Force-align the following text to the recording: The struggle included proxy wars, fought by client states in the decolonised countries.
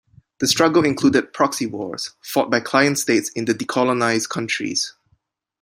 The 0.39 0.47
struggle 0.47 0.83
included 0.83 1.31
proxy 1.31 1.67
wars, 1.67 2.09
fought 2.23 2.49
by 2.49 2.59
client 2.59 2.97
states 2.97 3.29
in 3.35 3.45
the 3.45 3.53
decolonised 3.53 4.29
countries. 4.29 4.95